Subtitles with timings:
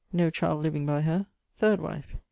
[0.11, 1.27] No child living by her.
[1.61, 2.15] <_Third wife.